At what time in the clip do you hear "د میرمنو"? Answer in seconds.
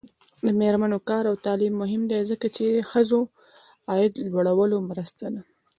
0.45-0.97